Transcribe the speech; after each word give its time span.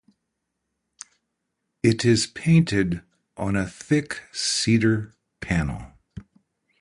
It 1.83 2.03
is 2.03 2.25
painted 2.25 3.03
on 3.37 3.55
a 3.55 3.67
thick 3.67 4.21
cedar 4.33 5.13
panel. 5.41 5.93